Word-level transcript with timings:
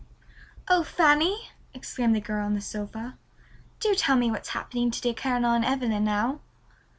"Oh, 0.67 0.81
Fanny," 0.83 1.51
exclaimed 1.75 2.15
the 2.15 2.19
girl 2.21 2.43
on 2.43 2.55
the 2.55 2.59
sofa, 2.59 3.19
"do 3.79 3.93
tell 3.93 4.15
me 4.17 4.31
what's 4.31 4.49
happening 4.49 4.89
to 4.89 4.99
dear 4.99 5.13
Caroline 5.13 5.63
Evelyn 5.63 6.03
now." 6.05 6.39